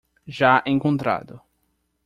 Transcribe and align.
Já 0.25 0.63
encontrado 0.65 1.39